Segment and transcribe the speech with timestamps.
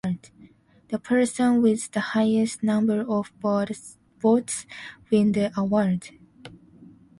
[0.89, 3.97] The person with the highest number of votes
[5.11, 6.09] wins the award.